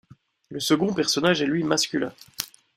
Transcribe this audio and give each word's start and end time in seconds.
Le 0.49 0.59
second 0.59 0.95
personnage 0.95 1.43
est 1.43 1.45
lui 1.45 1.63
masculin. 1.63 2.11